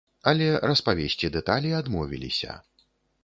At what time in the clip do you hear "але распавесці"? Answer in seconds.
0.29-1.29